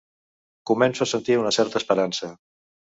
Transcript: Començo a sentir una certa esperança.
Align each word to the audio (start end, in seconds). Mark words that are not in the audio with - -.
Començo 0.71 1.05
a 1.07 1.11
sentir 1.13 1.39
una 1.45 1.55
certa 1.59 1.85
esperança. 1.85 2.35